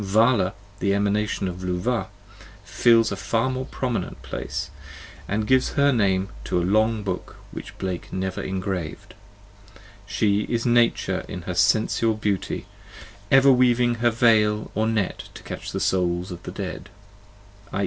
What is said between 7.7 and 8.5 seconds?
Blake never